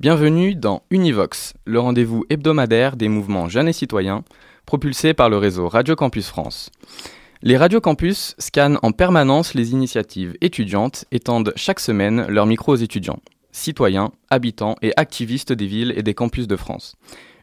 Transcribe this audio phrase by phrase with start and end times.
[0.00, 4.24] Bienvenue dans Univox, le rendez-vous hebdomadaire des mouvements jeunes et citoyens,
[4.64, 6.70] propulsé par le réseau Radio Campus France.
[7.42, 12.72] Les Radio Campus scannent en permanence les initiatives étudiantes et tendent chaque semaine leurs micros
[12.72, 13.20] aux étudiants,
[13.52, 16.96] citoyens, habitants et activistes des villes et des campus de France.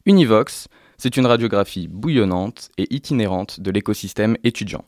[0.08, 0.68] Univox,
[0.98, 4.84] c'est une radiographie bouillonnante et itinérante de l'écosystème étudiant.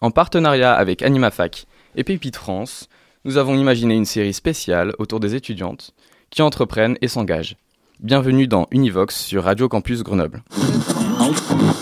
[0.00, 1.66] En partenariat avec AnimaFac
[1.96, 2.88] et Pépite France,
[3.24, 5.92] nous avons imaginé une série spéciale autour des étudiantes
[6.30, 7.56] qui entreprennent et s'engagent.
[7.98, 10.42] Bienvenue dans Univox sur Radio Campus Grenoble.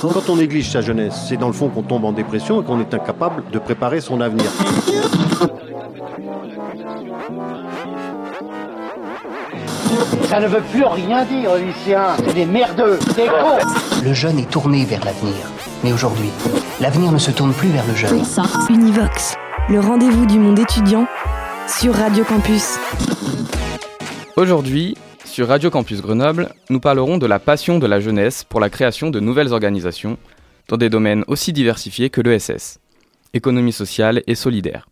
[0.01, 2.81] Quand on néglige sa jeunesse, c'est dans le fond qu'on tombe en dépression et qu'on
[2.81, 4.47] est incapable de préparer son avenir.
[10.29, 12.17] Ça ne veut plus rien dire, lycéens.
[12.25, 14.03] C'est des merdeux, des cons.
[14.05, 15.35] Le jeune est tourné vers l'avenir.
[15.85, 16.31] Mais aujourd'hui,
[16.81, 18.23] l'avenir ne se tourne plus vers le jeune.
[18.69, 19.35] Univox,
[19.69, 21.07] le rendez-vous du monde étudiant
[21.67, 22.79] sur Radio Campus.
[24.39, 28.71] Aujourd'hui, sur Radio Campus Grenoble, nous parlerons de la passion de la jeunesse pour la
[28.71, 30.17] création de nouvelles organisations
[30.69, 32.79] dans des domaines aussi diversifiés que l'ESS,
[33.35, 34.89] économie sociale et solidaire.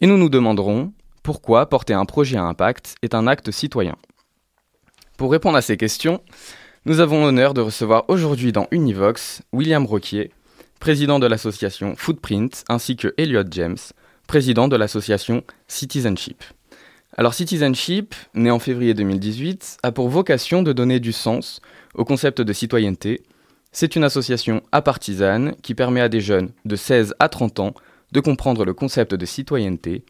[0.00, 3.94] Et nous nous demanderons pourquoi porter un projet à impact est un acte citoyen.
[5.18, 6.22] Pour répondre à ces questions,
[6.86, 10.32] nous avons l'honneur de recevoir aujourd'hui dans Univox William Roquier,
[10.80, 13.76] président de l'association Footprint, ainsi que Elliot James,
[14.26, 16.42] président de l'association Citizenship.
[17.18, 21.60] Alors Citizenship, né en février 2018, a pour vocation de donner du sens
[21.94, 23.24] au concept de citoyenneté.
[23.72, 27.74] C'est une association apartisane qui permet à des jeunes de 16 à 30 ans
[28.12, 30.04] de comprendre le concept de citoyenneté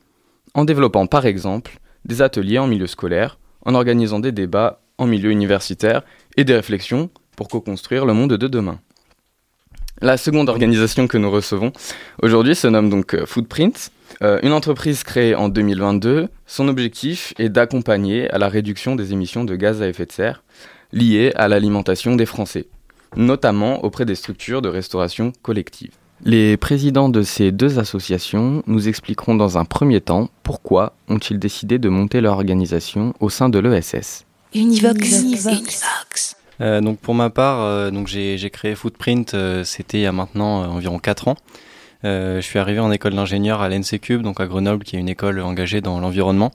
[0.53, 5.31] en développant par exemple des ateliers en milieu scolaire, en organisant des débats en milieu
[5.31, 6.03] universitaire
[6.37, 8.81] et des réflexions pour co-construire le monde de demain.
[10.01, 11.73] La seconde organisation que nous recevons
[12.23, 13.91] aujourd'hui se nomme donc euh, Footprint,
[14.23, 16.29] euh, une entreprise créée en 2022.
[16.47, 20.45] Son objectif est d'accompagner à la réduction des émissions de gaz à effet de serre
[20.93, 22.67] liées à l'alimentation des Français,
[23.17, 25.91] notamment auprès des structures de restauration collective.
[26.25, 31.79] Les présidents de ces deux associations nous expliqueront dans un premier temps pourquoi ont-ils décidé
[31.79, 34.25] de monter leur organisation au sein de l'ESS.
[34.55, 35.23] Univox.
[35.23, 36.38] Univox.
[36.61, 40.13] Euh, donc pour ma part, euh, donc j'ai créé Footprint, euh, c'était il y a
[40.13, 41.37] maintenant environ 4 ans.
[42.03, 45.41] je suis arrivé en école d'ingénieur à l'NC donc à Grenoble, qui est une école
[45.41, 46.51] engagée dans l'environnement.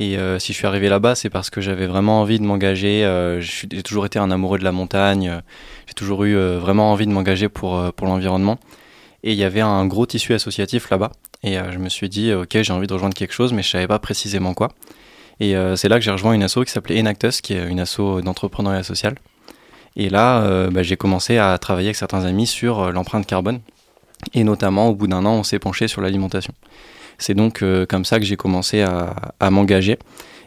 [0.00, 3.06] Et si je suis arrivé là-bas, c'est parce que j'avais vraiment envie de m'engager.
[3.40, 5.40] j'ai toujours été un amoureux de la montagne.
[5.86, 8.58] j'ai toujours eu vraiment envie de m'engager pour, pour l'environnement.
[9.22, 11.12] Et il y avait un gros tissu associatif là-bas.
[11.44, 13.86] Et je me suis dit, ok, j'ai envie de rejoindre quelque chose, mais je savais
[13.86, 14.72] pas précisément quoi.
[15.38, 18.20] Et c'est là que j'ai rejoint une asso qui s'appelait Enactus, qui est une asso
[18.20, 19.14] d'entrepreneuriat social.
[19.96, 23.60] Et là, euh, bah, j'ai commencé à travailler avec certains amis sur euh, l'empreinte carbone.
[24.32, 26.54] Et notamment, au bout d'un an, on s'est penché sur l'alimentation.
[27.18, 29.98] C'est donc euh, comme ça que j'ai commencé à, m'engager.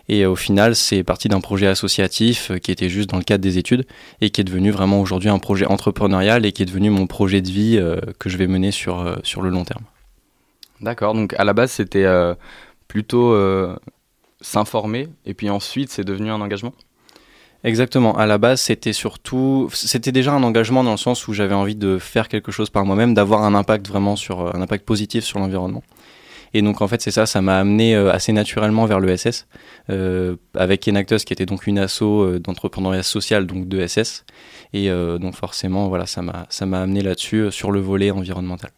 [0.09, 3.58] Et au final, c'est parti d'un projet associatif qui était juste dans le cadre des
[3.58, 3.85] études
[4.22, 7.41] et qui est devenu vraiment aujourd'hui un projet entrepreneurial et qui est devenu mon projet
[7.41, 7.81] de vie
[8.18, 9.84] que je vais mener sur, sur le long terme.
[10.79, 12.08] D'accord, donc à la base c'était
[12.88, 13.38] plutôt
[14.40, 16.74] s'informer et puis ensuite c'est devenu un engagement?
[17.67, 18.17] Exactement.
[18.17, 21.75] À la base, c'était surtout, c'était déjà un engagement dans le sens où j'avais envie
[21.75, 25.38] de faire quelque chose par moi-même, d'avoir un impact vraiment sur, un impact positif sur
[25.39, 25.83] l'environnement.
[26.53, 29.47] Et donc en fait c'est ça, ça m'a amené euh, assez naturellement vers l'ESS,
[29.89, 34.23] euh, avec Enactus qui était donc une asso euh, d'entrepreneuriat social, donc de SS.
[34.72, 38.72] Et donc forcément voilà, ça m'a ça m'a amené là-dessus sur le volet environnemental.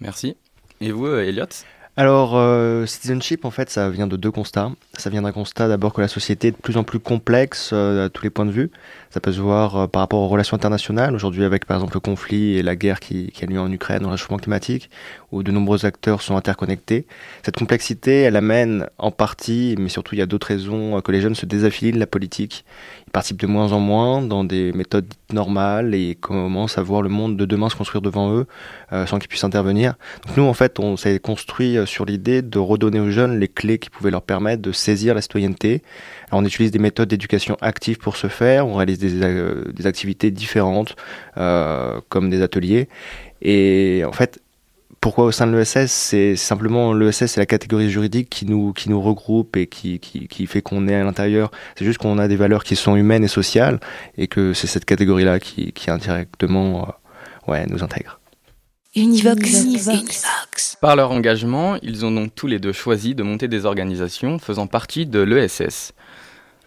[0.00, 0.36] Merci.
[0.80, 1.46] Et vous, Elliot
[1.94, 4.70] alors, euh, citizenship, en fait, ça vient de deux constats.
[4.96, 8.06] Ça vient d'un constat d'abord que la société est de plus en plus complexe euh,
[8.06, 8.70] à tous les points de vue.
[9.10, 12.00] Ça peut se voir euh, par rapport aux relations internationales, aujourd'hui avec par exemple le
[12.00, 14.88] conflit et la guerre qui, qui a lieu en Ukraine, le réchauffement climatique,
[15.32, 17.06] où de nombreux acteurs sont interconnectés.
[17.42, 21.20] Cette complexité, elle amène en partie, mais surtout il y a d'autres raisons, que les
[21.20, 22.64] jeunes se désaffilient de la politique.
[23.06, 27.08] Ils participent de moins en moins dans des méthodes normales et commencent à voir le
[27.08, 28.46] monde de demain se construire devant eux
[29.06, 29.94] sans qu'ils puissent intervenir.
[30.26, 33.78] Donc nous, en fait, on s'est construit sur l'idée de redonner aux jeunes les clés
[33.78, 35.82] qui pouvaient leur permettre de saisir la citoyenneté.
[36.30, 40.96] on utilise des méthodes d'éducation active pour ce faire, on réalise des, euh, activités différentes
[41.36, 42.88] euh, comme des ateliers.
[43.40, 44.40] Et en fait,
[45.02, 48.88] pourquoi au sein de l'ESS C'est simplement l'ESS, c'est la catégorie juridique qui nous, qui
[48.88, 51.50] nous regroupe et qui, qui, fait qu'on est à l'intérieur.
[51.76, 53.80] C'est juste qu'on a des valeurs qui sont humaines et sociales
[54.16, 58.20] et que c'est cette catégorie-là qui, qui indirectement euh, ouais, nous intègre.
[58.94, 60.76] Univox.
[60.80, 64.68] Par leur engagement, ils ont donc tous les deux choisi de monter des organisations faisant
[64.68, 65.94] partie de l'ESS.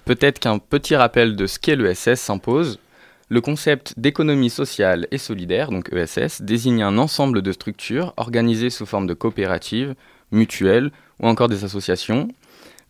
[0.03, 2.79] Peut-être qu'un petit rappel de ce qu'est l'ESS s'impose.
[3.27, 8.86] Le concept d'économie sociale et solidaire, donc ESS, désigne un ensemble de structures organisées sous
[8.86, 9.95] forme de coopératives,
[10.31, 12.27] mutuelles ou encore des associations,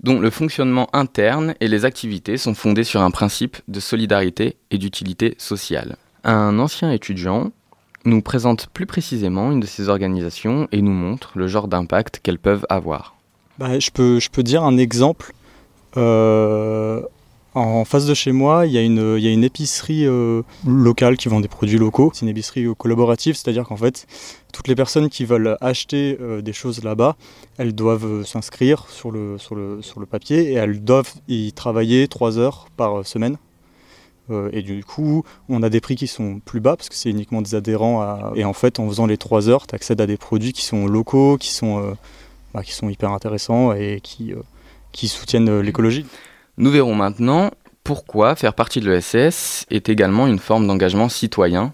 [0.03, 4.77] dont le fonctionnement interne et les activités sont fondés sur un principe de solidarité et
[4.77, 5.95] d'utilité sociale.
[6.25, 7.51] Un ancien étudiant
[8.03, 12.39] nous présente plus précisément une de ces organisations et nous montre le genre d'impact qu'elles
[12.39, 13.15] peuvent avoir.
[13.57, 15.33] Bah, je, peux, je peux dire un exemple.
[15.95, 17.01] Euh,
[17.55, 21.47] en face de chez moi, il y a une, épicerie euh, locale qui vend des
[21.47, 22.11] produits locaux.
[22.13, 24.07] C'est une épicerie collaborative, c'est-à-dire qu'en fait,
[24.51, 27.15] toutes les personnes qui veulent acheter euh, des choses là-bas,
[27.57, 29.37] elles doivent euh, s'inscrire sur le,
[30.09, 33.37] papier et elles doivent y travailler trois heures par semaine.
[34.51, 37.41] et du coup, on a des prix qui sont plus bas parce que c'est uniquement
[37.41, 38.33] des adhérents.
[38.35, 40.87] Et en fait, en faisant les trois heures, tu accèdes à des produits qui sont
[40.87, 41.95] locaux, qui sont,
[42.53, 46.05] bah, hyper intéressants et qui soutiennent l'écologie.
[46.57, 47.51] Nous verrons maintenant
[47.83, 51.73] pourquoi faire partie de l'ESS est également une forme d'engagement citoyen.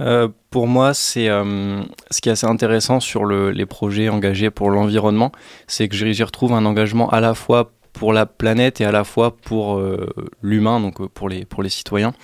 [0.00, 4.70] Euh, pour moi, c'est euh, ce qui est assez intéressant sur les projets engagés pour
[4.70, 5.32] l'environnement,
[5.66, 9.04] c'est que j'y retrouve un engagement à la fois pour la planète et à la
[9.04, 10.08] fois pour euh,
[10.40, 12.14] l'humain, donc pour les, pour les citoyens.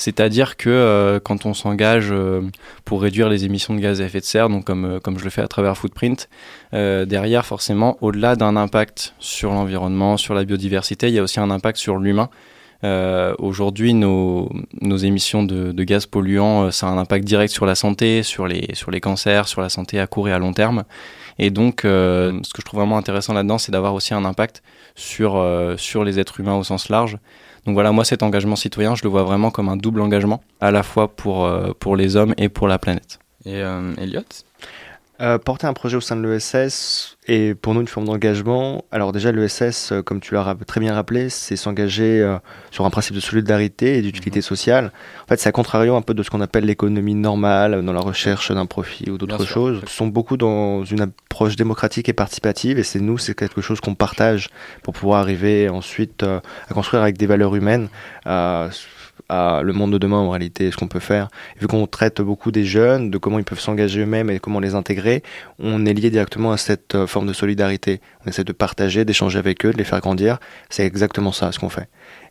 [0.00, 2.40] C'est-à-dire que euh, quand on s'engage euh,
[2.86, 5.24] pour réduire les émissions de gaz à effet de serre, donc comme, euh, comme je
[5.24, 6.30] le fais à travers Footprint,
[6.72, 11.50] derrière forcément, au-delà d'un impact sur l'environnement, sur la biodiversité, il y a aussi un
[11.50, 12.30] impact sur l'humain.
[13.38, 14.50] Aujourd'hui, nos,
[14.80, 18.46] nos, émissions de, de gaz polluants, ça a un impact direct sur la santé, sur
[18.46, 20.84] les, sur les cancers, sur la santé à court et à long terme.
[21.42, 24.62] Et donc, ce que je trouve vraiment intéressant là-dedans, c'est d'avoir aussi un impact
[24.94, 25.42] sur,
[25.78, 27.18] sur les êtres humains au sens large.
[27.66, 30.70] Donc voilà, moi cet engagement citoyen, je le vois vraiment comme un double engagement, à
[30.70, 33.18] la fois pour, euh, pour les hommes et pour la planète.
[33.44, 34.22] Et euh, Elliot
[35.20, 38.84] euh, porter un projet au sein de l'ESS est pour nous une forme d'engagement.
[38.90, 42.38] Alors déjà, l'ESS, euh, comme tu l'as très bien rappelé, c'est s'engager euh,
[42.70, 44.44] sur un principe de solidarité et d'utilité mhm.
[44.44, 44.92] sociale.
[45.24, 48.00] En fait, c'est à contrario un peu de ce qu'on appelle l'économie normale, dans la
[48.00, 49.82] recherche d'un profit ou d'autres choses.
[49.86, 53.80] Ce sont beaucoup dans une approche démocratique et participative, et c'est nous, c'est quelque chose
[53.80, 54.48] qu'on partage
[54.82, 56.40] pour pouvoir arriver ensuite à
[56.72, 57.88] construire avec des valeurs humaines
[59.28, 61.28] à le monde de demain en réalité, ce qu'on peut faire.
[61.60, 64.74] vu qu'on traite beaucoup des jeunes, de comment ils peuvent s'engager eux-mêmes et comment les
[64.74, 65.22] intégrer,
[65.58, 68.00] on est lié directement à cette euh, forme de solidarité.
[68.24, 70.38] On essaie de partager, d'échanger avec eux, de les faire grandir.
[70.68, 71.88] C'est exactement ça ce qu'on fait.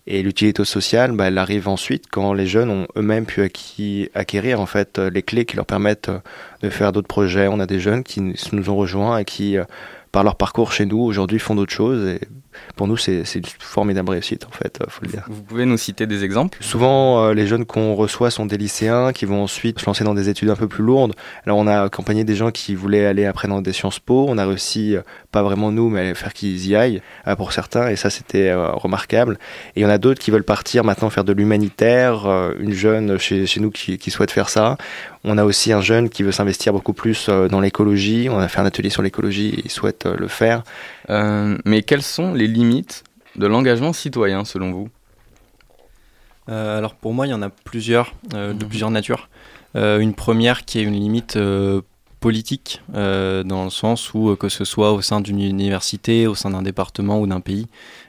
[0.08, 3.42] Et l'utilité sociale, bah, elle arrive ensuite quand les jeunes ont eux-mêmes pu
[4.14, 6.20] acquérir en fait euh, les clés qui leur permettent euh,
[6.62, 7.48] de faire d'autres projets.
[7.48, 9.58] On a des jeunes qui nous ont rejoints et qui,
[10.12, 12.08] par leur parcours chez nous, aujourd'hui font d'autres choses.
[12.08, 12.20] Et
[12.76, 15.26] pour nous, c'est une formidable réussite, en fait, faut le dire.
[15.28, 16.58] Vous pouvez nous citer des exemples?
[16.62, 20.14] Souvent, euh, les jeunes qu'on reçoit sont des lycéens qui vont ensuite se lancer dans
[20.14, 21.14] des études un peu plus lourdes.
[21.46, 24.26] Alors, on a accompagné des gens qui voulaient aller après dans des Sciences Po.
[24.30, 25.02] On a réussi, euh,
[25.32, 29.38] pas vraiment nous, mais faire qu'ils y aillent euh, pour certains, et ça, c'était remarquable.
[29.76, 32.28] Et il y en a d'autres qui veulent partir maintenant faire de l'humanitaire.
[32.60, 34.78] une jeune chez, chez nous qui, qui, souhaite faire ça.
[35.24, 38.28] On a aussi un jeune qui veut s'investir beaucoup plus dans l'écologie.
[38.30, 40.64] On a fait un atelier sur l'écologie, il souhaite le faire.
[41.10, 43.04] mais quels sont les limites
[43.36, 44.90] de l'engagement citoyen selon vous
[46.50, 48.70] euh, Alors pour moi, il y en a plusieurs, euh, de Mhm.
[48.70, 49.30] plusieurs natures.
[49.76, 51.38] Euh, une première qui est une limite
[52.20, 56.62] politique, dans le sens où, que ce soit au sein d'une université, au sein d'un
[56.64, 57.68] département ou d'un pays,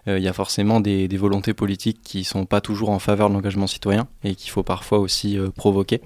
[0.08, 3.34] il y a forcément des, des volontés politiques qui sont pas toujours en faveur de
[3.34, 6.00] l'engagement citoyen et qu'il faut parfois aussi provoquer.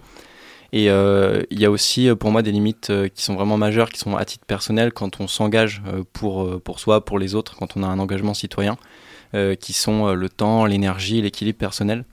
[0.77, 3.57] Et euh, il y a aussi euh, pour moi des limites euh, qui sont vraiment
[3.57, 5.81] majeures, qui sont à titre personnel quand on s'engage
[6.13, 8.77] pour, pour soi, pour les autres, quand on a un engagement citoyen,
[9.61, 12.05] qui sont le temps, l'énergie, l'équilibre personnel.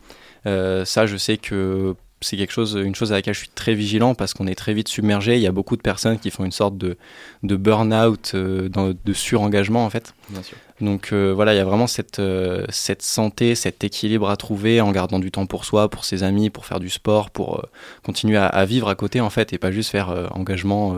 [0.46, 4.16] Ça, je sais que c'est quelque chose, une chose à laquelle je suis très vigilant
[4.16, 5.36] parce qu'on est très vite submergé.
[5.36, 6.98] Il y a beaucoup de personnes qui font une sorte de,
[7.44, 10.16] de burn-out, de surengagement en fait.
[10.30, 10.58] Bien sûr.
[10.82, 14.82] Donc euh, voilà, il y a vraiment cette, euh, cette santé, cet équilibre à trouver
[14.82, 17.70] en gardant du temps pour soi, pour ses amis, pour faire du sport, pour euh,
[18.04, 20.98] continuer à, vivre à côté en fait et pas juste faire engagement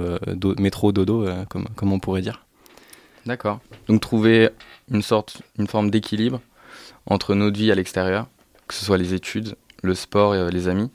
[0.57, 2.45] métro dodo comme, on pourrait dire.
[3.25, 3.59] D'accord.
[3.87, 4.49] Donc trouver
[4.91, 6.41] une sorte, une forme d'équilibre
[7.05, 8.27] entre notre vie à l'extérieur,
[8.67, 10.89] que ce soit les études, le sport et les amis,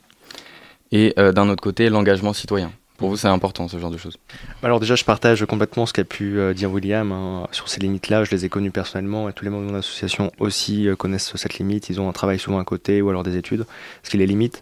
[0.91, 2.71] et d'un autre côté l'engagement citoyen.
[2.99, 4.17] Pour vous, c'est important ce genre de choses.
[4.61, 8.25] Alors déjà, je partage complètement ce qu'a pu euh, dire William hein, sur ces limites-là.
[8.25, 11.33] Je les ai connues personnellement et tous les membres de mon association aussi euh, connaissent
[11.37, 11.89] cette limite.
[11.89, 13.65] Ils ont un travail souvent à côté ou alors des études,
[14.03, 14.61] ce qui les limite.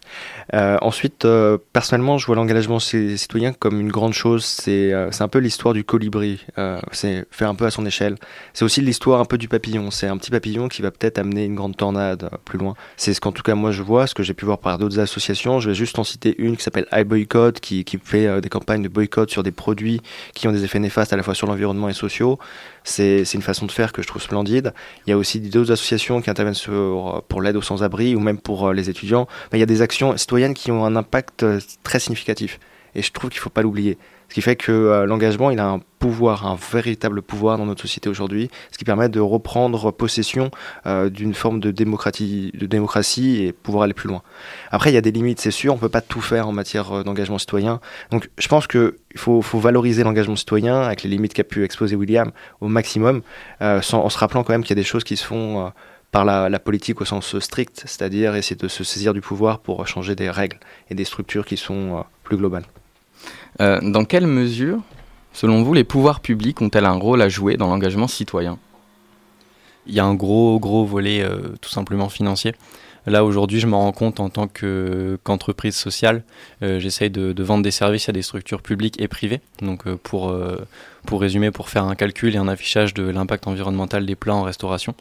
[0.54, 1.28] Euh, ensuite,
[1.74, 4.46] personnellement, je vois l'engagement ci- citoyen comme une grande chose.
[4.46, 6.46] C'est un peu l'histoire du colibri.
[6.92, 8.18] C'est faire un peu à son échelle.
[8.54, 9.90] C'est aussi l'histoire un peu du papillon.
[9.90, 12.76] C'est un petit papillon qui va peut-être amener une grande tornade plus loin.
[12.98, 15.00] C'est ce qu'en tout cas moi je vois, ce que j'ai pu voir par d'autres
[15.00, 15.60] associations.
[15.60, 18.82] Je vais juste en citer une qui s'appelle iBoycott, qui, qui fait euh, des campagnes
[18.82, 20.02] de boycott sur des produits
[20.34, 22.40] qui ont des effets néfastes à la fois sur l'environnement et sociaux.
[22.84, 24.74] C'est une façon de faire que je trouve splendide.
[25.06, 26.56] Il y a aussi d'autres associations qui interviennent
[27.28, 29.28] pour l'aide aux sans-abri ou même pour euh, les étudiants.
[29.52, 32.60] Mais il y a des actions citoyennes qui ont un impact euh, très significatif.
[32.96, 33.98] Et je trouve qu'il ne faut pas l'oublier.
[34.30, 37.82] Ce qui fait que euh, l'engagement, il a un pouvoir, un véritable pouvoir dans notre
[37.82, 40.52] société aujourd'hui, ce qui permet de reprendre possession
[40.86, 44.22] euh, d'une forme de démocratie, et pouvoir aller plus loin.
[44.72, 46.92] Après, il y a des limites, c'est sûr, on peut pas tout faire en matière
[46.92, 47.80] euh, d'engagement citoyen.
[48.12, 52.32] Donc, je pense qu'il faut, valoriser l'engagement citoyen avec les limites qu'a pu exposer William
[52.62, 53.22] au maximum,
[53.60, 55.72] en se rappelant quand même qu'il y a des choses qui se font
[56.12, 60.16] par la, politique au sens strict, c'est-à-dire essayer de se saisir du pouvoir pour changer
[60.16, 62.66] des règles et des structures qui sont plus globales.
[63.62, 64.82] Euh, dans quelle mesure,
[65.34, 68.58] selon vous, les pouvoirs publics ont-elles un rôle à jouer dans l'engagement citoyen?
[69.88, 72.54] Il y a un gros, gros volet euh, tout simplement financier.
[73.06, 76.24] Là, aujourd'hui, je me rends compte en tant qu'entreprise sociale,
[76.62, 79.40] euh, j'essaye de, vendre des services à des structures publiques et privées.
[79.62, 80.36] Donc, pour,
[81.06, 84.44] pour résumer, pour faire un calcul et un affichage de l'impact environnemental des plats en
[84.44, 84.94] restauration.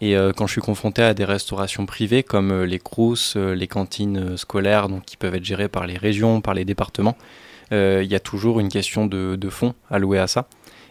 [0.00, 4.88] Et quand je suis confronté à des restaurations privées comme les CROUS, les cantines scolaires,
[5.06, 7.16] qui peuvent être gérées par les régions, par les départements,
[7.70, 10.46] il y a toujours une question de, fonds alloués à ça.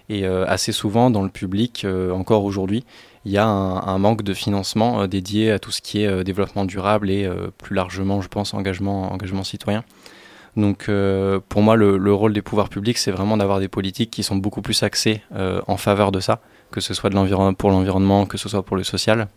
[0.07, 2.85] Et euh, assez souvent, dans le public, euh, encore aujourd'hui,
[3.25, 7.09] il y a un, manque de financement dédié à tout ce qui est développement durable
[7.09, 7.27] et
[7.57, 9.83] plus largement, je pense, engagement, engagement citoyen.
[10.55, 10.91] Donc
[11.49, 14.35] pour moi, le, le, rôle des pouvoirs publics, c'est vraiment d'avoir des politiques qui sont
[14.35, 16.39] beaucoup plus axées en faveur de ça,
[16.69, 17.09] que ce soit
[17.57, 19.27] pour l'environnement, que ce soit pour le social.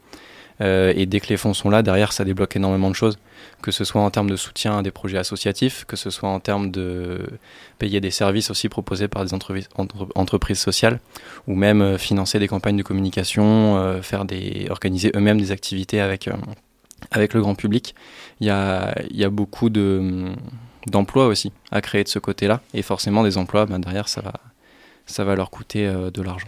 [0.61, 3.19] Euh, et dès que les fonds sont là, derrière, ça débloque énormément de choses,
[3.63, 6.41] que ce soit en termes de soutien à des projets associatifs, que ce soit en
[6.41, 7.27] termes de
[7.79, 11.01] payer des services aussi proposés par des entreprises, sociales,
[11.47, 16.01] ou même euh, financer des campagnes de communication, euh, faire des, organiser eux-mêmes des activités
[16.01, 16.29] avec,
[17.11, 17.95] avec le grand public.
[18.41, 20.33] Il y a, y a beaucoup de
[20.87, 24.33] d'emplois aussi à créer de ce côté-là, et forcément des emplois, ben derrière, ça va,
[25.05, 26.47] ça va leur coûter de l'argent.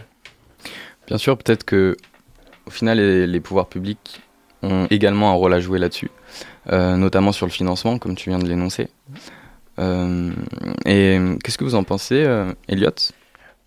[1.05, 1.95] Bien sûr, peut-être que
[2.71, 4.21] au final, les, pouvoirs publics
[4.63, 6.09] ont également un rôle à jouer là-dessus,
[6.71, 8.87] euh, notamment sur le financement, comme tu viens de l'énoncer.
[9.79, 10.31] Euh,
[10.85, 12.91] et qu'est-ce que vous en pensez, euh, Elliot?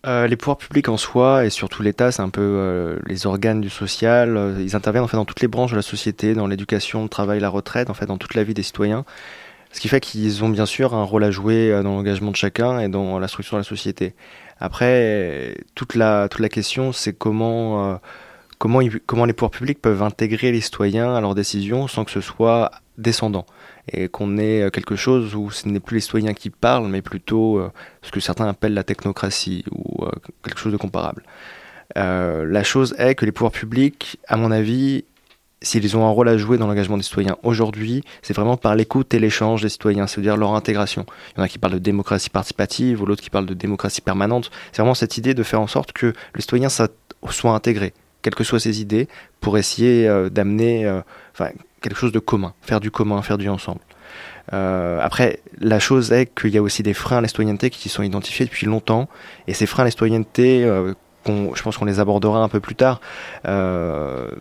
[0.06, 4.54] Les pouvoirs publics en soi et surtout l'État, c'est un peu les organes du social.
[4.60, 7.40] ils interviennent en fait dans toutes les branches de la société, dans l'éducation, le travail,
[7.40, 9.06] la retraite, en fait dans toute la vie des citoyens.
[9.72, 12.80] Ce qui fait qu'ils ont bien sûr un rôle à jouer dans l'engagement de chacun
[12.80, 14.14] et dans la structure de la société.
[14.60, 17.98] Après, toute la toute la question, c'est comment
[19.06, 22.70] comment, les pouvoirs publics peuvent intégrer les citoyens à leurs décisions sans que ce soit
[22.96, 23.44] descendant
[23.92, 27.02] et qu'on ait euh, quelque chose où ce n'est plus les citoyens qui parlent, mais
[27.02, 27.70] plutôt euh,
[28.02, 30.10] ce que certains appellent la technocratie ou euh,
[30.42, 31.22] quelque chose de comparable.
[31.94, 35.04] la chose est que les pouvoirs publics, à mon avis,
[35.60, 39.12] s'ils ont un rôle à jouer dans l'engagement des citoyens aujourd'hui, c'est vraiment par l'écoute
[39.12, 41.04] et l'échange des citoyens, c'est-à-dire leur intégration.
[41.32, 44.00] Il y en a qui parlent de démocratie participative, ou l'autre qui parle de démocratie
[44.00, 44.50] permanente.
[44.72, 47.92] C'est vraiment cette idée de faire en sorte que les citoyens soient intégrés
[48.24, 49.06] quelles que soient ses idées,
[49.40, 51.02] pour essayer euh, d'amener euh,
[51.82, 53.80] quelque chose de commun, faire du commun, faire du ensemble.
[54.54, 57.90] Euh, après, la chose est qu'il y a aussi des freins à la citoyenneté qui
[57.90, 59.08] sont identifiés depuis longtemps,
[59.46, 60.62] et ces freins à la citoyenneté,
[61.26, 63.00] je pense qu'on les abordera un peu plus tard,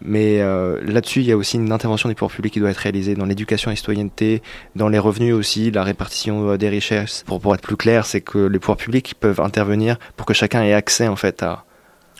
[0.02, 3.16] mais là-dessus, il y a aussi une intervention des pouvoirs publics qui doit être réalisée
[3.16, 4.42] dans l'éducation à la citoyenneté,
[4.75, 7.24] dans les revenus aussi, la répartition des richesses.
[7.25, 10.63] Pour, pour être plus clair, c'est que les pouvoirs publics peuvent intervenir pour que chacun
[10.63, 11.63] ait accès en fait à,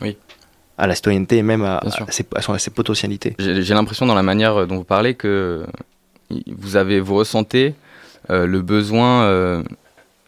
[0.02, 0.18] oui
[0.78, 3.36] à la citoyenneté et même à, ses, potentialités.
[3.40, 5.66] J'ai l'impression dans la manière dont vous parlez que
[6.48, 7.76] vous avez, vous ressentez
[8.30, 9.64] euh, le besoin euh,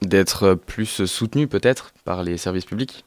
[0.01, 3.05] d'être plus soutenu peut-être par les services publics,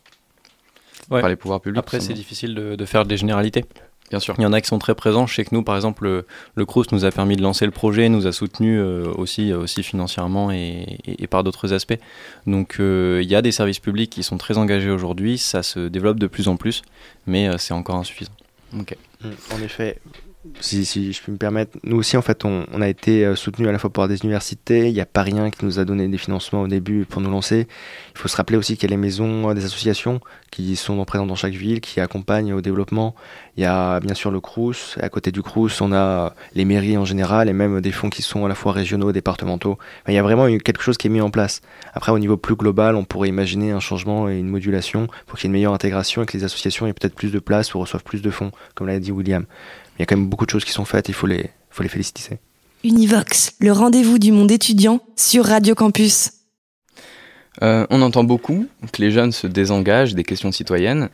[1.08, 1.78] par les pouvoirs publics.
[1.78, 3.64] Après, c'est difficile de, de, faire des généralités.
[4.10, 4.34] Bien sûr.
[4.38, 5.26] Il y en a qui sont très présents.
[5.26, 7.70] Je sais que nous, par exemple, le, le CRUS nous a permis de lancer le
[7.70, 11.98] projet, nous a soutenus euh, aussi, euh, aussi financièrement et, et, par d'autres aspects.
[12.46, 15.88] Donc euh, il y a des services publics qui sont très engagés aujourd'hui, ça se
[15.88, 16.82] développe de plus en plus,
[17.26, 18.32] mais c'est encore insuffisant.
[18.78, 18.96] Ok.
[19.22, 19.98] Mmh, en effet,
[20.60, 23.72] si, je peux me permettre, nous aussi en fait on, a été euh, soutenu à
[23.72, 26.18] la fois par des universités, il y a pas rien qui nous a donné des
[26.18, 27.66] financements au début pour nous lancer.
[28.14, 31.04] Il faut se rappeler aussi qu'il y a les maisons euh, des associations qui sont
[31.04, 33.14] présentes dans chaque ville, qui accompagnent au développement.
[33.56, 36.96] Il y a bien sûr le CRUS, à côté du CRUS on a les mairies
[36.96, 39.78] en général et même des fonds qui sont à la fois régionaux, départementaux.
[40.08, 41.60] il y a vraiment quelque chose qui est mis en place.
[41.94, 45.44] Après au niveau plus global on pourrait imaginer un changement et une modulation pour qu'il
[45.44, 47.80] y ait une meilleure intégration et que les associations aient peut-être plus de place ou
[47.80, 49.44] reçoivent plus de fonds, comme l'a dit William
[49.98, 51.82] il y a quand même beaucoup de choses qui sont faites, il faut les, faut
[51.82, 52.38] les féliciter.
[52.84, 56.30] Univox, le rendez-vous du monde étudiant sur Radio Campus.
[57.62, 61.08] Euh, on entend beaucoup que les jeunes se désengagent des questions citoyennes.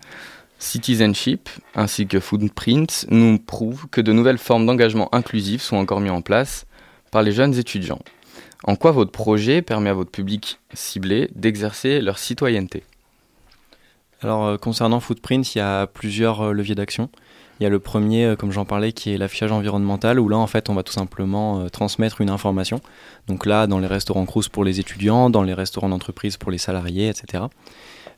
[0.58, 6.12] Citizenship ainsi que Footprint nous prouvent que de nouvelles formes d'engagement inclusif sont encore mises
[6.12, 6.66] en place
[7.10, 8.00] par les jeunes étudiants.
[8.64, 12.84] En quoi votre projet permet à votre public ciblé d'exercer leur citoyenneté?
[14.20, 17.08] Alors euh, concernant Footprint, il y a plusieurs euh, leviers d'action.
[17.60, 20.46] Il y a le premier, comme j'en parlais, qui est l'affichage environnemental, où là, en
[20.46, 22.80] fait, on va tout simplement transmettre une information.
[23.28, 26.58] Donc là, dans les restaurants Crous pour les étudiants, dans les restaurants d'entreprise pour les
[26.58, 27.44] salariés, etc.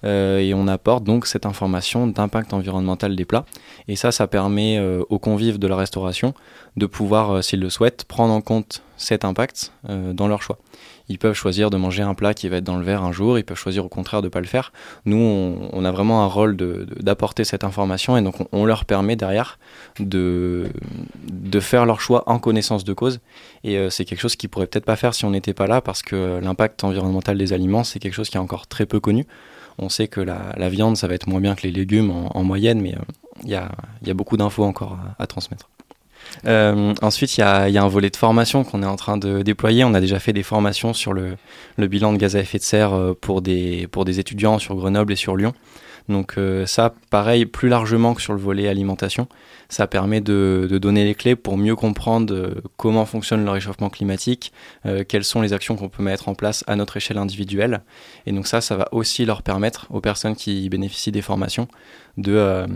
[0.07, 3.45] Euh, et on apporte donc cette information d'impact environnemental des plats.
[3.89, 6.33] Et ça, ça permet euh, aux convives de la restauration
[6.77, 10.57] de pouvoir, euh, s'ils le souhaitent, prendre en compte cet impact dans leur choix.
[11.11, 13.39] Ils peuvent choisir de manger un plat qui va être dans le verre un jour,
[13.39, 14.73] ils peuvent choisir au contraire de ne pas le faire.
[15.05, 19.59] Nous, on, a vraiment un rôle d'apporter cette information et donc on, leur permet derrière
[20.01, 20.71] de,
[21.61, 23.21] faire leur choix en connaissance de cause.
[23.65, 26.01] Et c'est quelque chose qu'ils pourraient peut-être pas faire si on n'était pas là parce
[26.01, 29.27] que l'impact environnemental des aliments, c'est quelque chose qui est encore très peu connu.
[29.79, 32.81] On sait que la, viande, ça va être moins bien que les légumes en, moyenne,
[32.81, 33.01] mais euh,
[33.45, 35.69] il y, a, beaucoup d'infos encore à, transmettre.
[36.47, 39.85] Euh, ensuite, il y, a, un volet de formation qu'on est en train de déployer.
[39.85, 41.37] On a déjà fait des formations sur le,
[41.79, 45.37] bilan de gaz à effet de serre euh, pour des étudiants sur Grenoble et sur
[45.37, 45.53] Lyon.
[46.09, 49.29] Donc ça, pareil, plus largement que sur le volet alimentation,
[49.69, 54.53] ça permet de, donner les clés pour mieux comprendre euh, comment fonctionne le réchauffement climatique,
[54.85, 57.83] euh, quelles sont les actions qu'on peut mettre en place à notre échelle individuelle.
[58.27, 61.69] Et donc ça, ça va aussi leur permettre aux personnes qui bénéficient des formations
[62.17, 62.67] de euh,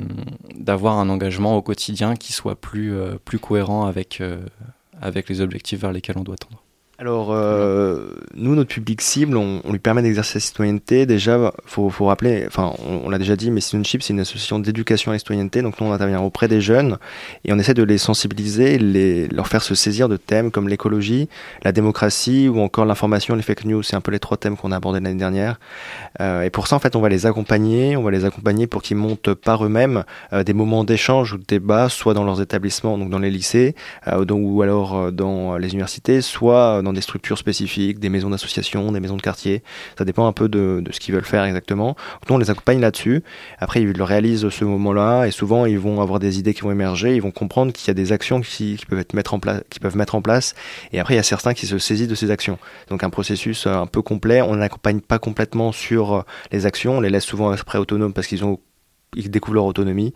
[0.55, 2.93] d'avoir un engagement au quotidien qui soit plus,
[3.25, 4.23] plus cohérent avec,
[5.01, 6.63] avec les objectifs vers lesquels on doit tendre.
[7.00, 11.07] Alors, euh, nous, notre public cible, on, lui permet d'exercer sa citoyenneté.
[11.07, 15.11] Déjà, faut, faut rappeler, enfin, on, l'a déjà dit, mais Citizenship, c'est une association d'éducation
[15.11, 15.62] à la citoyenneté.
[15.62, 16.99] Donc, nous, on intervient auprès des jeunes
[17.47, 21.30] et on essaie de les sensibiliser, les, leur faire se saisir de thèmes comme l'écologie,
[21.62, 23.83] la démocratie ou encore l'information, les fake news.
[23.83, 25.59] C'est un peu les trois thèmes qu'on a abordés l'année dernière.
[26.21, 27.97] Euh, et pour ça, en fait, on va les accompagner.
[27.97, 30.04] On va les accompagner pour qu'ils montent par eux-mêmes
[30.35, 33.75] euh, des moments d'échange ou de débat, soit dans leurs établissements, donc dans les lycées,
[34.07, 39.00] euh, ou alors dans les universités, soit dans des structures spécifiques, des maisons d'association, des
[39.00, 39.62] maisons de quartier.
[39.99, 41.97] Ça dépend un peu de, ce qu'ils veulent faire exactement.
[42.28, 43.23] nous, on les accompagne là-dessus.
[43.59, 46.70] Après, ils le réalisent ce moment-là et souvent, ils vont avoir des idées qui vont
[46.70, 47.14] émerger.
[47.14, 49.80] Ils vont comprendre qu'il y a des actions qui, peuvent être mettre en place, qui
[49.80, 50.54] peuvent mettre en place.
[50.92, 52.59] Et après, il y a certains qui se saisissent de ces actions.
[52.88, 54.42] Donc, un processus euh, un peu complet.
[54.42, 56.99] On n'accompagne pas complètement sur euh, les actions.
[56.99, 58.59] On les laisse souvent après autonomes parce qu'ils ont
[59.17, 60.14] ils découvrent leur autonomie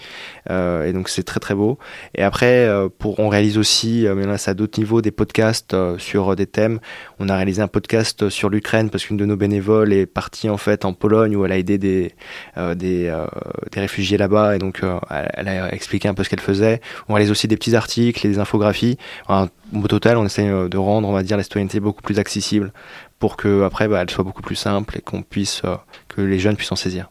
[0.50, 1.78] euh, et donc c'est très très beau.
[2.14, 5.10] Et après euh, pour on réalise aussi euh, mais là c'est à d'autres niveaux des
[5.10, 6.78] podcasts euh, sur des thèmes.
[7.18, 10.57] On a réalisé un podcast sur l'Ukraine parce qu'une de nos bénévoles est partie en
[10.57, 12.12] fait en Pologne où elle a aidé des
[12.57, 13.12] des,
[13.72, 16.80] des, réfugiés là-bas et donc elle a expliqué un peu ce qu'elle faisait.
[17.09, 18.96] On réalise aussi des petits articles et des infographies.
[19.28, 22.72] Au total on essaie de rendre on va dire la citoyenneté beaucoup plus accessible
[23.18, 25.62] pour que après bah, elle soit beaucoup plus simple et qu'on puisse
[26.09, 27.09] que les jeunes puissent en saisir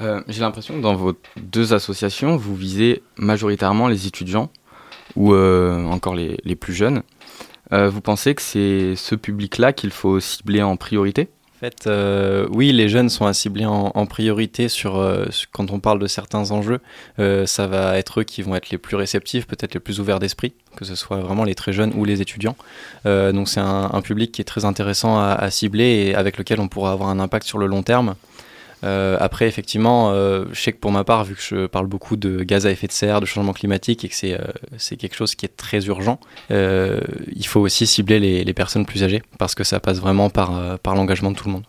[0.00, 4.50] euh, j'ai l'impression que dans vos deux associations, vous visez majoritairement les étudiants
[5.14, 7.02] ou euh, encore les, les, plus jeunes.
[7.72, 11.28] Euh, vous pensez que c'est ce public-là qu'il faut cibler en priorité?
[11.56, 11.88] En fait,
[12.50, 15.02] oui, les jeunes sont à cibler en, priorité sur
[15.52, 16.80] quand on parle de certains enjeux.
[17.16, 20.52] ça va être eux qui vont être les plus réceptifs, peut-être les plus ouverts d'esprit,
[20.76, 22.56] que ce soit vraiment les très jeunes ou les étudiants.
[23.06, 26.92] donc c'est un, public qui est très intéressant à, cibler et avec lequel on pourra
[26.92, 28.16] avoir un impact sur le long terme.
[28.84, 32.16] Euh, après, effectivement, euh, je sais que pour ma part, vu que je parle beaucoup
[32.16, 35.34] de gaz à effet de serre, de changement climatique et que c'est euh, quelque chose
[35.34, 39.80] qui est très urgent, il faut aussi cibler les, personnes plus âgées parce que ça
[39.80, 41.64] passe vraiment par, par l'engagement de tout le monde.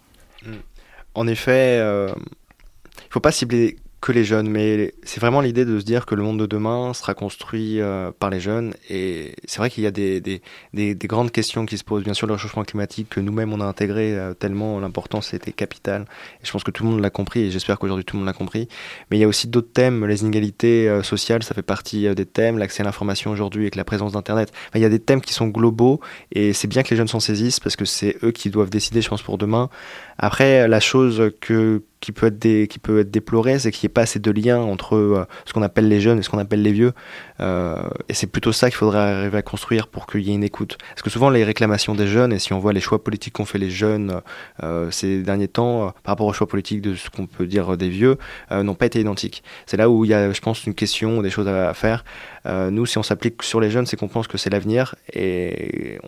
[1.16, 3.78] En effet, il ne faut pas cibler
[4.12, 7.14] les jeunes, mais c'est vraiment l'idée de se dire que le monde de demain sera
[7.14, 8.74] construit euh, par les jeunes.
[8.90, 10.42] Et c'est vrai qu'il y a des, des,
[10.74, 12.04] des, des, grandes questions qui se posent.
[12.04, 16.06] Bien sûr, le réchauffement climatique que nous-mêmes on a intégré euh, tellement l'importance était capitale.
[16.42, 18.28] Et je pense que tout le monde l'a compris et j'espère qu'aujourd'hui tout le monde
[18.28, 18.68] l'a compris.
[19.10, 20.06] Mais il y a aussi d'autres thèmes.
[20.06, 22.58] Les inégalités euh, sociales, ça fait partie des thèmes.
[22.58, 24.52] L'accès à l'information aujourd'hui avec la présence d'Internet.
[24.76, 26.00] Il y a des thèmes qui sont globaux
[26.32, 29.02] et c'est bien que les jeunes s'en saisissent parce que c'est eux qui doivent décider,
[29.02, 29.70] je pense, pour demain.
[30.18, 33.92] Après, la chose que qui peut être, des, qui peut être déploré, c'est qu'il n'y
[33.92, 36.38] ait pas assez de lien entre euh, ce qu'on appelle les jeunes et ce qu'on
[36.38, 36.94] appelle les vieux.
[37.40, 40.44] Euh, et c'est plutôt ça qu'il faudrait arriver à construire pour qu'il y ait une
[40.44, 40.78] écoute.
[40.90, 43.46] Parce que souvent les réclamations des jeunes, et si on voit les choix politiques qu'ont
[43.46, 44.22] fait les jeunes
[44.64, 47.90] euh, ces derniers temps, par rapport aux choix politiques de ce qu'on peut dire des
[47.90, 48.18] vieux,
[48.52, 49.44] n'ont pas été identiques.
[49.66, 52.04] C'est là où il y a, je pense, une question, des choses à, faire.
[52.46, 56.00] nous, si on s'applique sur les jeunes, c'est qu'on pense que c'est l'avenir et,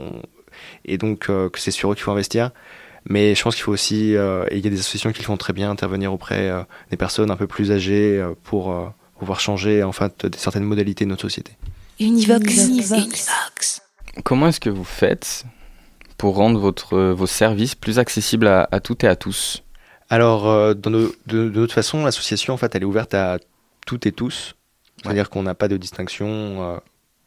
[0.85, 2.51] et donc que c'est sur eux qu'il faut investir.
[3.07, 5.37] Mais je pense qu'il faut aussi, euh, et il y a des associations qui font
[5.37, 8.75] très bien, intervenir auprès euh, des personnes un peu plus âgées euh, pour
[9.17, 11.53] pouvoir changer en fait, certaines modalités de notre société.
[11.99, 13.29] Univox.
[14.23, 15.45] Comment est-ce que vous faites
[16.17, 19.63] pour rendre votre, vos services plus accessibles à, toutes et à tous?
[20.09, 23.37] Alors, de, de, toute façon, l'association, en fait, elle est ouverte à
[23.85, 24.55] toutes et tous.
[25.03, 26.81] C'est-à-dire qu'on n'a pas de distinction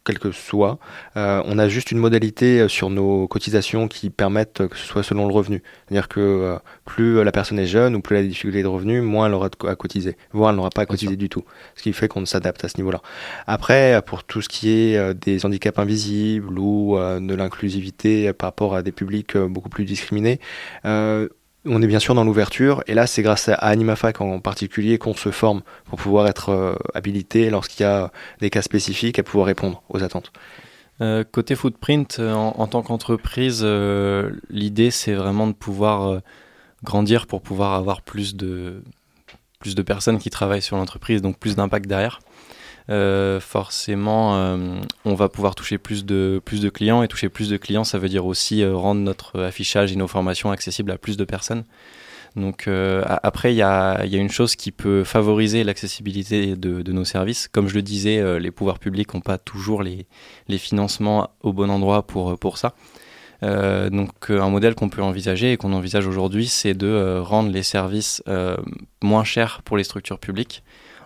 [0.05, 0.79] quel que soit.
[1.17, 5.03] Euh, on a juste une modalité euh, sur nos cotisations qui permettent que ce soit
[5.03, 5.63] selon le revenu.
[5.87, 8.69] C'est-à-dire que euh, plus la personne est jeune ou plus elle a des difficultés de
[8.69, 10.17] revenus, moins elle aura à cotiser.
[10.33, 11.45] Voire elle n'aura pas à cotiser du tout.
[11.77, 13.01] Ce qui fait qu'on s'adapte à ce niveau-là.
[13.47, 18.83] Après, pour tout ce qui est des handicaps invisibles ou de l'inclusivité par rapport à
[18.83, 20.41] des publics beaucoup plus discriminés,
[21.65, 25.15] on est bien sûr dans l'ouverture, et là c'est grâce à AnimaFac en particulier qu'on
[25.15, 29.47] se forme pour pouvoir être euh, habilité lorsqu'il y a des cas spécifiques à pouvoir
[29.47, 30.33] répondre aux attentes.
[31.01, 33.65] Euh, côté footprint, euh, en, tant qu'entreprise,
[34.51, 36.21] l'idée c'est vraiment de pouvoir
[36.83, 38.83] grandir pour pouvoir avoir plus de,
[39.61, 42.19] plus de personnes qui travaillent sur l'entreprise, donc plus d'impact derrière.
[42.91, 47.03] Euh, forcément, euh, on va pouvoir toucher plus de, plus de clients.
[47.03, 50.09] Et toucher plus de clients, ça veut dire aussi euh, rendre notre affichage et nos
[50.09, 51.65] formations accessibles à plus de personnes.
[52.35, 52.67] Donc
[53.07, 57.47] après, il y a, une chose qui peut favoriser l'accessibilité de, nos services.
[57.47, 60.07] Comme je le disais, les pouvoirs publics n'ont pas toujours les,
[60.57, 62.75] financements au bon endroit pour ça.
[63.43, 68.23] donc un modèle qu'on peut envisager et qu'on envisage aujourd'hui, c'est de rendre les services
[69.03, 70.63] moins chers pour les structures publiques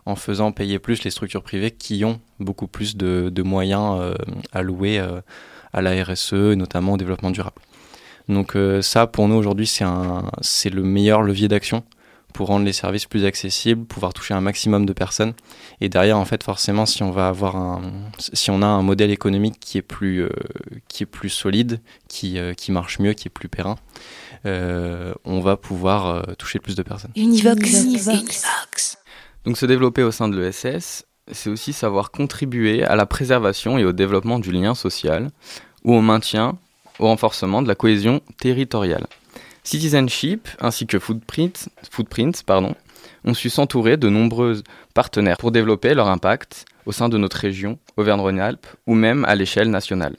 [0.06, 4.14] en faisant payer plus les structures privées qui ont beaucoup plus de, moyens euh,
[4.52, 5.20] alloués euh,
[5.72, 7.60] à la RSE et notamment au développement durable.
[8.28, 11.84] Donc euh, ça, pour nous aujourd'hui, c'est le meilleur levier d'action
[12.32, 15.32] pour rendre les services plus accessibles, pouvoir toucher un maximum de personnes.
[15.80, 17.80] Et derrière, en fait, forcément, si on va avoir un,
[18.18, 20.28] si on a un modèle économique qui est plus,
[20.86, 23.76] qui est plus solide, qui, qui marche mieux, qui est plus périn,
[24.44, 27.12] on va pouvoir toucher plus de personnes.
[27.16, 27.84] Univox.
[27.84, 28.98] Univox.
[29.46, 33.84] Donc se développer au sein de l'ESS, c'est aussi savoir contribuer à la préservation et
[33.84, 35.30] au développement du lien social,
[35.84, 36.58] ou au maintien,
[36.98, 39.06] au renforcement de la cohésion territoriale.
[39.62, 41.68] Citizenship ainsi que Footprint,
[43.24, 44.62] ont su s'entourer de nombreux
[44.94, 49.70] partenaires pour développer leur impact au sein de notre région, Auvergne-Rhône-Alpes, ou même à l'échelle
[49.70, 50.16] nationale.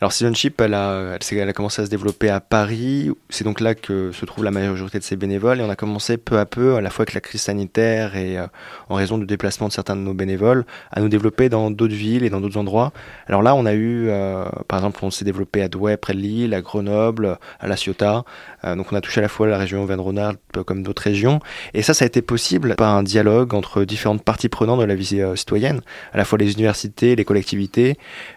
[0.00, 3.10] Alors Citizenship, elle a, elle, a commencé à se développer à Paris.
[3.30, 5.60] C'est donc là que se trouve la majorité de ses bénévoles.
[5.60, 8.38] Et on a commencé peu à peu, à la fois avec la crise sanitaire et
[8.38, 8.46] euh,
[8.88, 12.24] en raison du déplacement de certains de nos bénévoles, à nous développer dans d'autres villes
[12.24, 12.92] et dans d'autres endroits.
[13.26, 16.18] Alors là, on a eu, euh, par exemple, on s'est développé à Douai, près de
[16.18, 18.24] Lille, à Grenoble, à La Ciotat.
[18.64, 21.40] Euh, donc on a touché à la fois la région Auvergne-Rhône-Alpes comme d'autres régions.
[21.72, 24.94] Et ça, ça a été possible par un dialogue entre différentes parties prenantes de la
[24.94, 25.80] vie citoyenne,
[26.12, 27.96] à la fois les universités, les collectivités,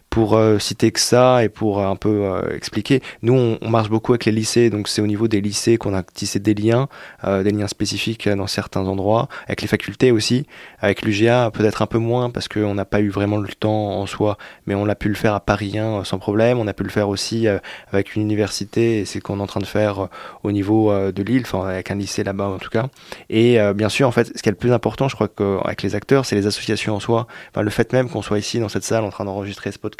[0.09, 3.89] pour euh, citer que ça et pour un peu euh, expliquer, nous on, on, marche
[3.89, 6.87] beaucoup avec les lycées, donc c'est au niveau des lycées qu'on a tissé des liens,
[7.25, 10.47] euh, des liens spécifiques dans certains endroits, avec les facultés aussi,
[10.79, 14.05] avec l'UGA peut-être un peu moins parce qu'on n'a pas eu vraiment le temps en
[14.07, 16.83] soi, mais on a pu le faire à Paris 1 sans problème, on a pu
[16.83, 17.47] le faire aussi
[17.91, 20.07] avec une université, et c'est ce qu'on est en train de faire
[20.43, 22.87] au niveau de Lille, enfin avec un lycée là-bas en tout cas.
[23.29, 25.95] Et bien sûr en fait, ce qui est le plus important, je crois qu'avec les
[25.95, 28.83] acteurs, c'est les associations en soi, enfin, le fait même qu'on soit ici dans cette
[28.83, 29.98] salle en train d'enregistrer ce podcast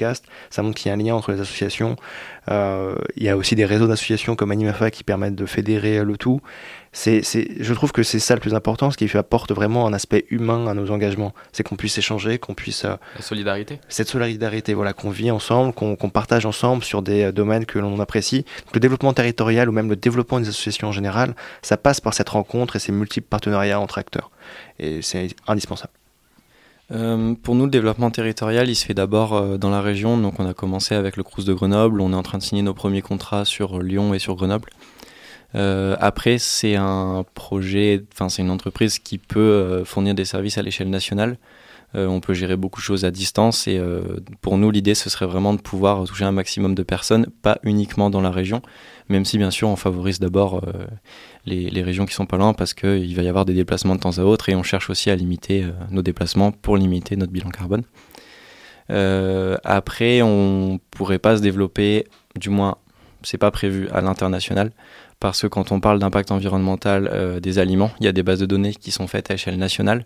[0.49, 1.95] ça montre qu'il y a un lien entre les associations.
[2.49, 6.17] Euh, il y a aussi des réseaux d'associations comme Animafa qui permettent de fédérer le
[6.17, 6.41] tout.
[6.91, 7.21] C'est,
[7.59, 10.65] je trouve que c'est ça le plus important, ce qui apporte vraiment un aspect humain
[10.67, 11.33] à nos engagements.
[11.51, 12.83] C'est qu'on puisse échanger, qu'on puisse...
[12.83, 13.79] Euh, La solidarité.
[13.89, 17.99] Cette solidarité, voilà, qu'on vit ensemble, qu'on, partage ensemble sur des euh, domaines que l'on
[17.99, 18.43] apprécie.
[18.73, 22.29] le développement territorial ou même le développement des associations en général, ça passe par cette
[22.29, 24.31] rencontre et ces multiples partenariats entre acteurs.
[24.79, 25.93] Et c'est indispensable.
[26.91, 30.17] Euh, pour nous, le développement territorial, il se fait d'abord euh, dans la région.
[30.17, 32.01] Donc, on a commencé avec le Crous de Grenoble.
[32.01, 34.69] On est en train de signer nos premiers contrats sur Lyon et sur Grenoble.
[35.55, 40.61] Euh, après, c'est un projet, enfin, c'est une entreprise qui peut fournir des services à
[40.61, 41.37] l'échelle nationale.
[41.95, 43.81] On peut gérer beaucoup de choses à distance et
[44.41, 48.09] pour nous, l'idée, ce serait vraiment de pouvoir toucher un maximum de personnes, pas uniquement
[48.09, 48.61] dans la région,
[49.09, 50.61] même si bien sûr on favorise d'abord
[51.49, 54.17] les, régions qui sont pas loin parce qu'il va y avoir des déplacements de temps
[54.17, 57.49] à autre et on cherche aussi à limiter euh, nos déplacements pour limiter notre bilan
[57.49, 57.83] carbone.
[58.91, 62.07] Euh, après, on pourrait pas se développer,
[62.39, 62.77] du moins,
[63.21, 64.71] c'est pas prévu à l'international,
[65.19, 68.39] parce que quand on parle d'impact environnemental euh, des aliments, il y a des bases
[68.39, 70.05] de données qui sont faites à échelle nationale.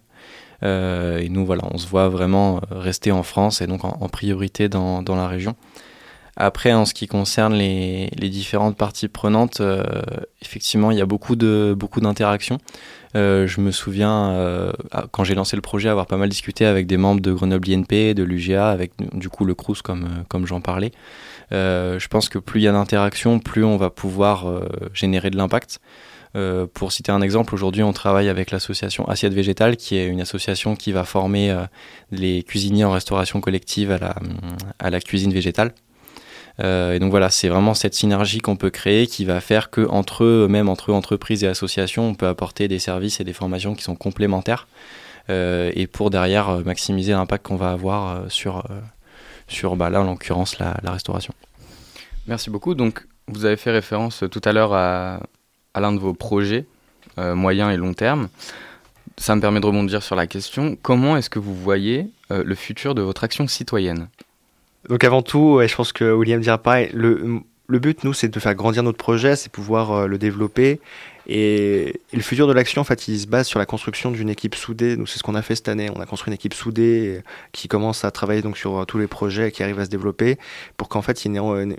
[0.64, 5.04] Et nous, voilà, on se voit vraiment rester en France et donc en, priorité dans,
[5.08, 5.56] la région.
[6.36, 9.84] Après, en ce qui concerne les, différentes parties prenantes, euh,
[10.42, 12.58] effectivement, il y a beaucoup de beaucoup d'interactions.
[13.16, 14.72] Euh, je me souviens, euh,
[15.12, 18.16] quand j'ai lancé le projet, avoir pas mal discuté avec des membres de Grenoble INP,
[18.16, 20.92] de l'UGA, avec du coup le CRUS comme, comme j'en parlais.
[21.52, 24.46] je pense que plus il y a d'interactions, plus on va pouvoir
[24.94, 25.80] générer de l'impact.
[26.36, 30.22] Euh, pour citer un exemple, aujourd'hui on travaille avec l'association Assiette Végétale, qui est une
[30.22, 31.56] association qui va former
[32.12, 35.74] les cuisiniers en restauration collective à la, la cuisine végétale.
[36.60, 39.88] Euh, et donc voilà, c'est vraiment cette synergie qu'on peut créer qui va faire que
[39.90, 43.74] entre eux, même entre entreprises et associations, on peut apporter des services et des formations
[43.74, 44.68] qui sont complémentaires
[45.30, 48.64] euh, et pour derrière euh, maximiser l'impact qu'on va avoir sur
[49.48, 51.34] sur bah, là en l'occurrence la, restauration.
[52.28, 52.76] Merci beaucoup.
[52.76, 55.22] Donc vous avez fait référence tout à l'heure à,
[55.82, 56.66] l'un de vos projets
[57.18, 58.30] moyen et long terme.
[59.18, 60.78] Ça me permet de rebondir sur la question.
[60.82, 64.08] Comment est-ce que vous voyez le futur de votre action citoyenne?
[64.90, 68.40] Donc avant tout, je pense que William dira pareil, le, le but, nous, c'est de
[68.40, 70.80] faire grandir notre projet, c'est pouvoir le développer
[71.28, 74.56] et, le futur de l'action, en fait, il se base sur la construction d'une équipe
[74.56, 74.98] soudée.
[74.98, 75.90] Nous, c'est ce qu'on a fait cette année.
[75.96, 79.08] On a construit une équipe soudée qui commence à travailler donc sur euh, tous les
[79.08, 80.38] projets qui arrivent à se développer
[80.78, 81.76] pour qu'en fait, il y ait euh,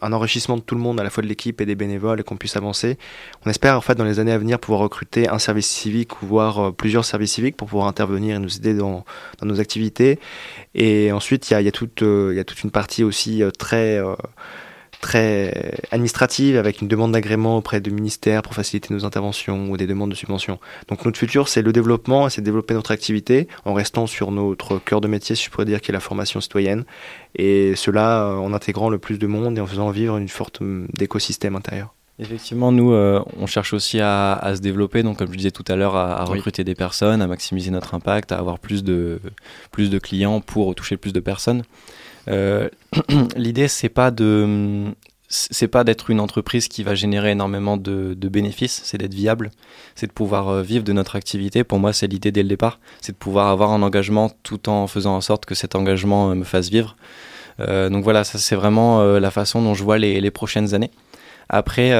[0.00, 2.22] un enrichissement de tout le monde, à la fois de l'équipe et des bénévoles, et
[2.24, 2.98] qu'on puisse avancer.
[3.46, 6.26] On espère, en fait, dans les années à venir, pouvoir recruter un service civique ou
[6.26, 9.04] voire euh, plusieurs services civiques pour pouvoir intervenir et nous aider dans,
[9.42, 10.18] nos activités.
[10.74, 14.00] Et ensuite, il y a toute une partie aussi très
[15.00, 19.86] très administrative avec une demande d'agrément auprès de ministères pour faciliter nos interventions ou des
[19.86, 20.58] demandes de subventions.
[20.88, 24.78] Donc notre futur, c'est le développement, c'est de développer notre activité en restant sur notre
[24.78, 26.84] cœur de métier, si je pourrais dire, qui est la formation citoyenne,
[27.34, 30.60] et cela euh, en intégrant le plus de monde et en faisant vivre une forte
[30.60, 31.94] hum, d'écosystème intérieur.
[32.18, 35.76] Effectivement, nous, euh, on cherche aussi à, se développer, donc comme je disais tout à
[35.76, 39.20] l'heure, à, recruter des personnes, à maximiser notre impact, à avoir plus de,
[39.70, 41.62] plus de clients pour toucher plus de personnes.
[42.28, 42.68] Euh,
[43.36, 44.86] l'idée, c'est pas de
[45.32, 49.52] c'est pas d'être une entreprise qui va générer énormément de, bénéfices, c'est d'être viable,
[49.94, 51.62] c'est de pouvoir euh, vivre de notre activité.
[51.62, 54.88] Pour moi, c'est l'idée dès le départ, c'est de pouvoir avoir un engagement tout en
[54.88, 56.96] faisant en sorte que cet engagement euh, me fasse vivre.
[57.58, 60.90] donc voilà, ça c'est vraiment la façon dont je vois les, prochaines années.
[61.50, 61.90] Après,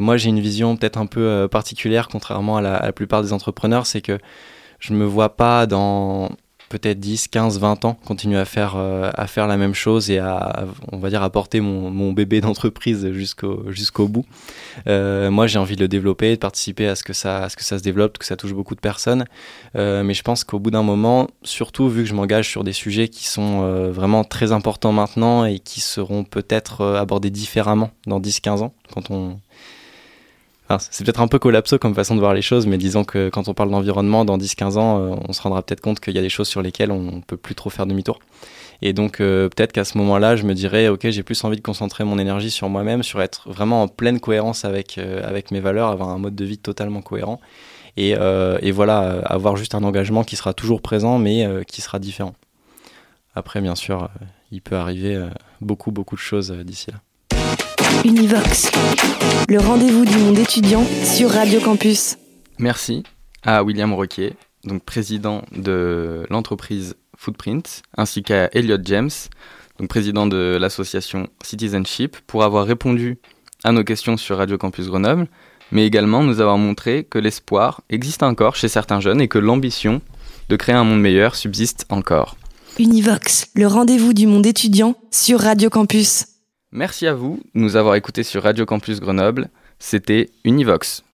[0.00, 3.32] moi j'ai une vision peut-être un peu particulière, contrairement à la, à la, plupart des
[3.32, 4.18] entrepreneurs, c'est que
[4.80, 6.30] je me vois pas dans
[6.68, 10.18] peut-être 10, 15, 20 ans, continuer à faire, euh, à faire la même chose et
[10.18, 14.24] à, on va dire, apporter mon, mon bébé d'entreprise jusqu'au jusqu'au bout.
[14.86, 17.56] Euh, moi, j'ai envie de le développer, de participer à ce que ça, à ce
[17.56, 19.24] que ça se développe, que ça touche beaucoup de personnes.
[19.76, 22.72] Euh, mais je pense qu'au bout d'un moment, surtout vu que je m'engage sur des
[22.72, 28.62] sujets qui sont vraiment très importants maintenant et qui seront peut-être abordés différemment dans 10-15
[28.62, 29.38] ans, quand on,
[30.78, 33.48] c'est peut-être un peu collapso comme façon de voir les choses, mais disons que quand
[33.48, 36.22] on parle d'environnement, dans 10-15 ans, euh, on se rendra peut-être compte qu'il y a
[36.22, 38.18] des choses sur lesquelles on ne peut plus trop faire demi-tour.
[38.80, 41.62] Et donc euh, peut-être qu'à ce moment-là, je me dirais, ok, j'ai plus envie de
[41.62, 45.60] concentrer mon énergie sur moi-même, sur être vraiment en pleine cohérence avec, euh, avec mes
[45.60, 47.40] valeurs, avoir un mode de vie totalement cohérent.
[47.96, 48.16] Et,
[48.60, 52.34] et voilà, avoir juste un engagement qui sera toujours présent, mais qui sera différent.
[53.36, 54.10] Après, bien sûr,
[54.50, 55.28] il peut arriver
[55.60, 56.96] beaucoup, beaucoup de choses d'ici là.
[58.02, 58.70] Univox,
[59.48, 62.16] le rendez-vous du monde étudiant sur Radio Campus.
[62.58, 63.02] Merci
[63.42, 69.10] à William Roquier, donc président de l'entreprise Footprint, ainsi qu'à Elliot James,
[69.78, 73.18] donc président de l'association Citizenship, pour avoir répondu
[73.64, 75.28] à nos questions sur Radio Campus Grenoble,
[75.70, 80.00] mais également nous avoir montré que l'espoir existe encore chez certains jeunes et que l'ambition
[80.48, 82.36] de créer un monde meilleur subsiste encore.
[82.78, 86.26] Univox, le rendez-vous du monde étudiant sur Radio Campus.
[86.76, 89.48] Merci à vous de nous avoir écoutés sur Radio Campus Grenoble.
[89.78, 91.04] C'était Univox.